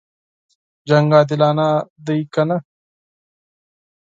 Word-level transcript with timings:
جنګ 0.87 1.09
عادلانه 1.17 1.67
دی 2.05 2.19
کنه. 2.33 2.57